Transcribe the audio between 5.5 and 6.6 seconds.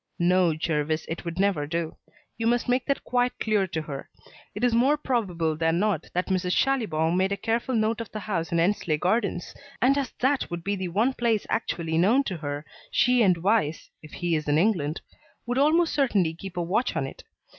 than not that Mrs.